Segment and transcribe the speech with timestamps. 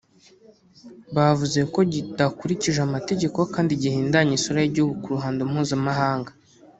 [1.15, 6.31] bavuze ko kidakurikije amategeko kandi gihindanya isura y’igihugu ku ruhando mpuzamahanga